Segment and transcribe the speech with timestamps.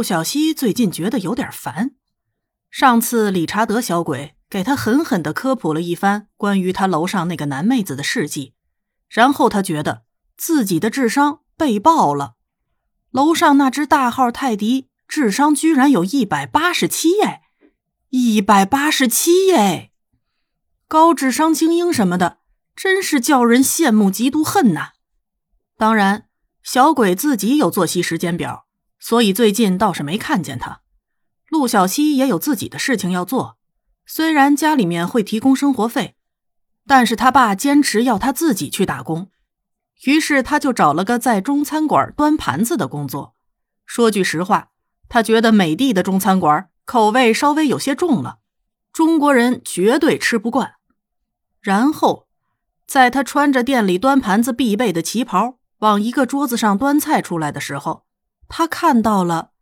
[0.00, 1.90] 陆小西最近觉得有点烦。
[2.70, 8.54] 上次理查德小鬼给他狠狠的科普了一番关于他楼上那个男妹子的事迹，
[9.10, 10.04] 然后他觉得
[10.38, 12.36] 自己的智商被爆了。
[13.10, 17.42] 楼上那只大号泰迪智商居然有一百八十七哎，
[18.08, 19.90] 一百八十七哎，
[20.88, 22.38] 高智商精英什么的，
[22.74, 24.92] 真是叫人羡慕嫉妒恨呐。
[25.76, 26.26] 当然，
[26.62, 28.64] 小鬼自己有作息时间表，
[29.00, 30.82] 所以最近倒是没看见他。
[31.48, 33.58] 陆小西也有自己的事情要做，
[34.06, 36.14] 虽然家里面会提供生活费，
[36.86, 39.30] 但是他爸坚持要他自己去打工，
[40.04, 43.34] 于是他就找了个在中餐馆端盘子的工作。
[43.84, 44.70] 说句实话，
[45.08, 48.38] 他觉得美的的中餐馆口味稍微有些重了，
[48.92, 50.74] 中国人绝对吃不惯。
[51.60, 52.28] 然后，
[52.86, 58.04] 在他穿着店里端盘子必备的旗袍往一个桌子上端菜出来的时候，
[58.50, 59.52] 他看到了。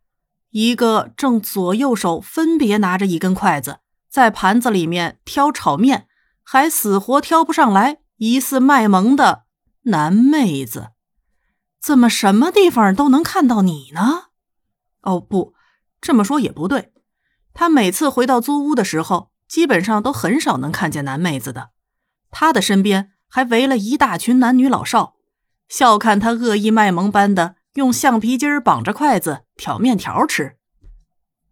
[0.49, 6.07] 一个正左右手分别拿着一根筷子，在盘子里面挑炒面，
[6.43, 9.43] 还死活挑不上来，疑似卖萌的
[9.83, 10.87] 男妹子，
[11.79, 14.29] 怎么什么地方都能看到你呢？
[15.03, 15.53] 哦，不，
[16.01, 16.91] 这么说也不对。
[17.53, 21.69] 他每次回到租屋的时候，基本上都很少能看见男妹子的，
[22.31, 25.13] 他的身边还围了一大群男女老少，
[25.67, 27.57] 笑看他恶意卖萌般的。
[27.79, 30.57] 用橡皮筋绑着筷子挑面条吃，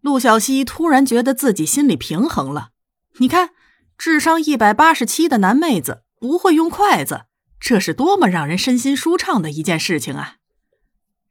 [0.02, 2.72] 陆小西突然觉得自己心里平衡了。
[3.16, 3.52] 你看，
[3.96, 7.24] 智商一百八十七的男妹子不会用筷子，
[7.58, 10.34] 这是多么让人身心舒畅的一件事情啊！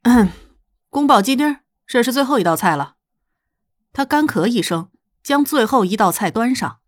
[0.02, 0.30] 嗯，
[0.90, 2.96] 宫保鸡丁，这是最后一道菜了。
[3.92, 4.90] 他干咳一声，
[5.22, 6.78] 将最后一道菜端上，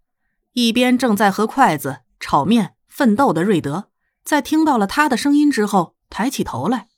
[0.54, 3.90] 一边正在和筷子炒面奋斗的瑞德，
[4.24, 6.88] 在听到了他的声音之后，抬起头来。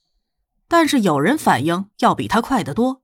[0.73, 3.03] 但是有人反应要比他快得多。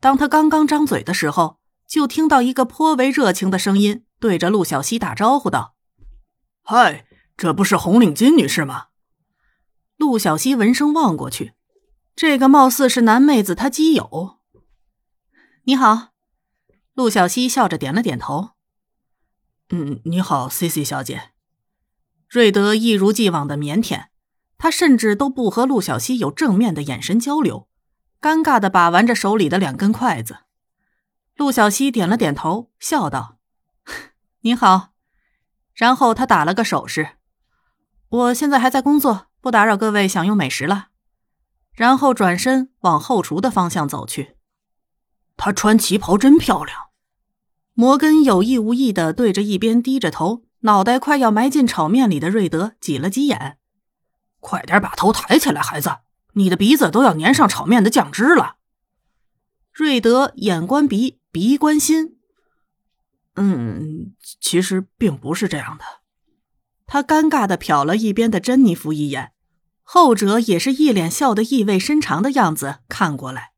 [0.00, 5.74] 当他刚刚张嘴的时候，就听到一个颇为热情的声音对着陆小西打招呼道
[6.64, 7.04] ：“嗨，
[7.36, 8.86] 这不是红领巾女士吗？”
[9.98, 11.52] 陆小西闻声望过去，
[12.16, 14.38] 这个貌似是男妹子她基友。
[15.64, 16.12] 你好，
[16.94, 18.52] 陆小西笑着点了点头。
[19.68, 21.32] 嗯，你好，C C 小姐。
[22.30, 24.06] 瑞德一如既往的腼腆。
[24.62, 27.66] 他甚至都不和陆小西有正面的眼神交流，
[28.20, 30.36] 尴尬的把玩着手里的两根筷子。
[31.34, 33.38] 陆小西点了点头，笑道
[34.42, 34.90] ：“你好。”
[35.74, 37.16] 然后他打了个手势
[38.08, 40.90] ：“我现在还在工作，不打扰各位享用美食了。”
[41.74, 44.36] 然后转身往后厨的方向走去。
[45.36, 46.78] 她穿旗袍真漂亮。
[47.74, 53.58] 摩根有意无意的对着一边低着头、脑袋快要埋进炒面里的瑞德挤了挤眼。
[54.42, 55.98] 快点把头抬起来，孩子，
[56.32, 58.56] 你的鼻子都要粘上炒面的酱汁了。
[59.72, 62.18] 瑞德眼观鼻，鼻观心。
[63.36, 65.84] 嗯，其实并不是这样的。
[66.86, 69.32] 他尴尬的瞟了一边的珍妮弗一眼，
[69.82, 73.52] 后者也是一脸笑得意味深长的样子看过来。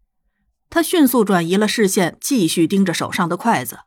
[0.68, 3.80] 他迅速转移了视线，继续盯着手上的筷子。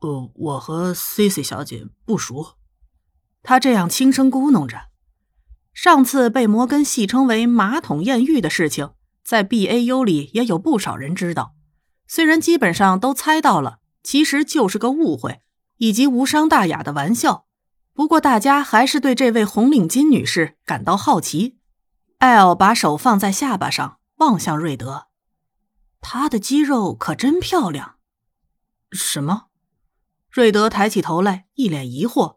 [0.00, 2.56] 呃，我和 Cici 小姐不熟。
[3.42, 4.88] 他这样轻声咕哝着。
[5.76, 8.92] 上次被摩根戏称为“马桶艳遇”的事情，
[9.22, 11.54] 在 B A U 里也有不少人知道。
[12.08, 15.42] 虽然基本上都猜到了，其实就是个误会
[15.76, 17.44] 以及无伤大雅的玩笑。
[17.92, 21.58] 不过大家还是对这位红领巾女士感到好奇。
[22.18, 25.08] 艾尔把手放在下巴上，望向瑞德，
[26.00, 27.96] 她的肌肉可真漂亮。
[28.92, 29.48] 什么？
[30.30, 32.35] 瑞德抬起头来，一脸疑惑。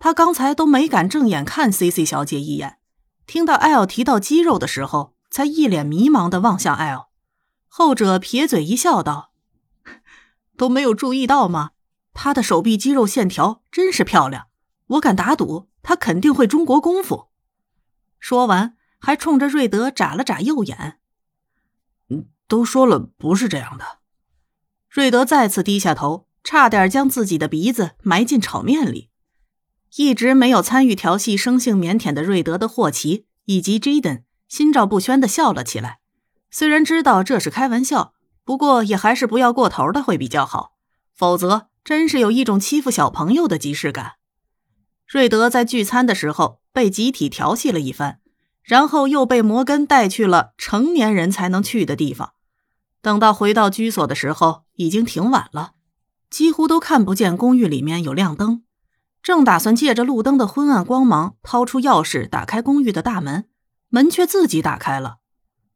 [0.00, 2.78] 他刚才都没敢正眼看 C C 小姐一眼，
[3.26, 7.10] 听到 L 提到肌肉的时候，才一脸迷茫的望向 L。
[7.68, 9.32] 后者撇嘴一笑，道
[10.56, 11.72] ：“都没有注意到吗？
[12.14, 14.46] 她的手臂肌肉线条真是漂亮，
[14.86, 17.28] 我敢打赌，她肯定会中国功夫。”
[18.18, 20.98] 说完，还冲着瑞德眨了眨右眼。
[22.08, 23.98] “嗯都说了不是这样的。”
[24.88, 29.09] 瑞德再次低下头，差点将自己的鼻子埋进炒面里。
[29.96, 35.98] 一直没有参与调戏、生性腼腆的瑞德的霍奇以及 Jaden 心照不宣的笑了起来。
[36.50, 38.12] 虽然知道这是开玩笑，
[38.44, 40.72] 不过也还是不要过头的会比较好，
[41.14, 44.14] 否则真是有一种欺负小朋友的即视感。
[45.06, 48.20] 瑞德在聚餐的时候被集体调戏了一番，
[48.62, 52.32] 然后又被摩根带去了成年人才能去的地方。
[53.02, 55.72] 等到回到居所的时候，已经挺晚了，
[56.28, 58.62] 几乎都看不见公寓里面有亮灯。
[59.22, 63.48] 正打算借着路灯的昏暗光芒掏出钥匙打开公寓的大门，
[63.88, 65.18] 门却自己打开了。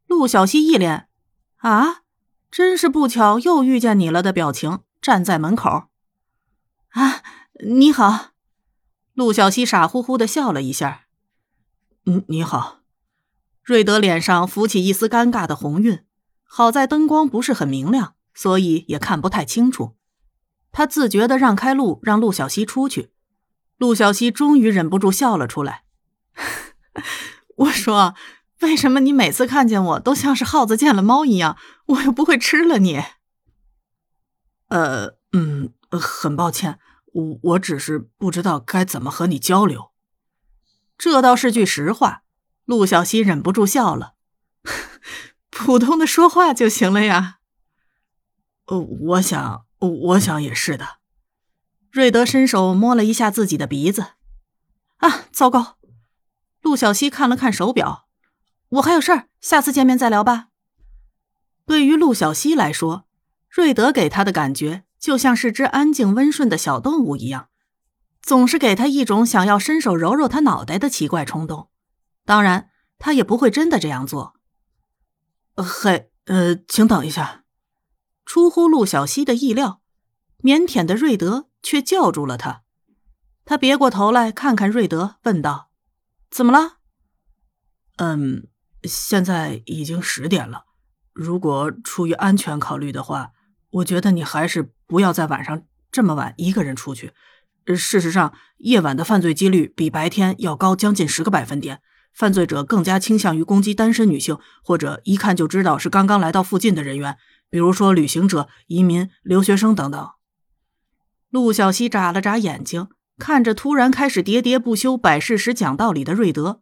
[0.06, 1.08] 陆小西一脸
[1.60, 2.02] ：“啊，
[2.50, 5.88] 真是不巧，又遇见你了的表情，站在门口。
[6.90, 7.22] 啊，
[7.64, 8.30] 你好，
[9.12, 11.06] 陆小西傻乎乎的笑了一下。
[12.06, 12.80] 嗯，你好。
[13.62, 16.04] 瑞德脸上浮起一丝尴尬的红晕，
[16.44, 19.96] 好在灯光不是很明亮，所以也看不太清楚。
[20.70, 23.13] 他自觉的让开路，让陆小西出去。
[23.84, 25.84] 陆小西终于忍不住笑了出来。
[27.56, 28.14] 我说，
[28.60, 31.58] 为什么你每次看见我都像是耗子见了猫一样？
[31.88, 33.04] 我又不会吃了你。
[34.68, 36.78] 呃，嗯，很抱歉，
[37.12, 39.90] 我我只是不知道该怎么和你交流。
[40.96, 42.22] 这倒是句实话。
[42.64, 44.14] 陆小西忍不住笑了，
[45.50, 47.40] 普通的说话就行了呀。
[48.64, 51.03] 呃，我想，我想也是的。
[51.94, 54.14] 瑞德伸手摸了一下自己的鼻子，
[54.96, 55.76] 啊，糟糕！
[56.60, 58.08] 陆小西看了看手表，
[58.70, 60.48] 我还有事儿，下次见面再聊吧。
[61.64, 63.06] 对于陆小西来说，
[63.48, 67.50] 瑞德给他的感觉就像是只安静温顺的小动物一样，
[68.20, 71.68] 总是给他一种想要伸手揉揉他脑袋的奇怪冲动。
[72.24, 74.34] 当然，他也不会真的这样做。
[75.54, 77.44] 嘿，呃，请等一下。
[78.26, 79.80] 出乎陆小西的意料，
[80.42, 82.62] 腼腆的瑞德却叫住了他。
[83.44, 85.70] 他别过头来看看瑞德，问道
[86.30, 86.78] ：“怎么了
[87.98, 88.46] ？”“嗯，
[88.84, 90.66] 现在已经十点了。
[91.12, 93.32] 如果出于安全考虑的话，
[93.70, 97.12] 我觉得你还是不要在晚上这么晚一个人出去。
[97.66, 101.80] 事实上，夜晚的犯罪几率比白天要高将近十个百分点。”
[102.14, 107.18] 犯罪者更加倾向于攻击单身女性，或者一看就知道是刚刚来到附近的人员，
[107.50, 110.10] 比如说旅行者、移民、留学生等等。
[111.34, 112.86] 陆小西眨了眨眼睛，
[113.18, 116.60] 看着突然开始喋喋不休摆事实、讲道理的瑞德，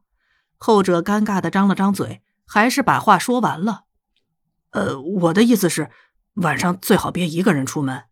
[0.56, 3.84] 后者尴尬的张了张嘴，还是把话说完了。
[4.70, 5.90] 呃，我的意思是，
[6.36, 8.04] 晚上最好别一个人出门。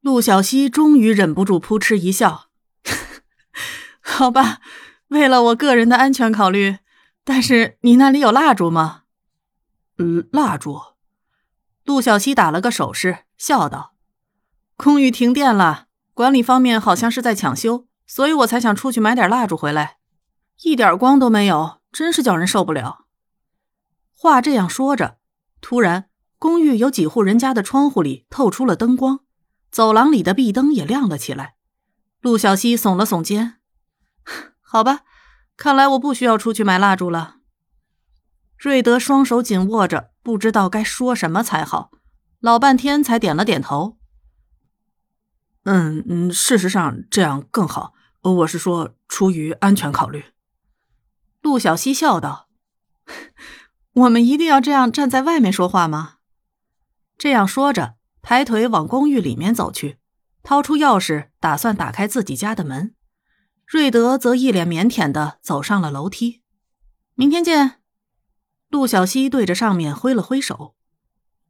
[0.00, 2.46] 陆小西终于忍不住扑哧一笑，
[4.00, 4.62] 好吧。
[5.08, 6.78] 为了我个人的安全考虑，
[7.22, 9.02] 但是你那里有蜡烛吗？
[9.98, 10.80] 嗯，蜡烛。
[11.84, 13.92] 陆小西打了个手势，笑道
[14.76, 19.96] ：“公寓停电了，管理方面好像是在抢修，所以我才想出去买点蜡烛回来。
[20.62, 23.06] 一点光都没有，真是叫人受不了。”
[24.12, 25.18] 话这样说着，
[25.60, 29.20] 突然，公寓有几户人家的窗户里透出了灯光，
[29.70, 31.54] 走廊里的壁灯也亮了起来。
[32.20, 33.56] 陆小西耸了耸肩。
[34.60, 35.00] 好吧，
[35.56, 37.36] 看来我不需要出去买蜡烛了。
[38.58, 41.90] 瑞德双手紧握着，不知道该说什么才好，
[42.40, 43.95] 老半天才点了点头。
[45.68, 47.92] 嗯嗯，事实上这样更好。
[48.22, 50.26] 我是说，出于安全考虑。
[51.42, 52.48] 陆小西笑道
[53.94, 56.18] ：“我们一定要这样站在外面说话吗？”
[57.18, 59.98] 这样说着，抬腿往公寓里面走去，
[60.44, 62.94] 掏出钥匙，打算打开自己家的门。
[63.66, 66.42] 瑞德则一脸腼腆的走上了楼梯。
[67.16, 67.80] 明天见，
[68.68, 70.76] 陆小西对着上面挥了挥手，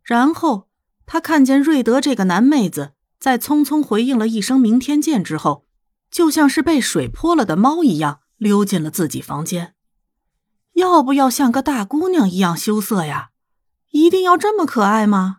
[0.03, 0.71] 然后
[1.05, 5.67] 他看见瑞德这个男妹子在匆匆回应了一声“明天见”之后，
[6.11, 9.75] 就像是被水泼了的猫一样溜进了自己房间。
[10.75, 13.31] 要不要像个大姑娘一样羞涩呀？
[13.93, 15.39] 一定要这么可爱吗？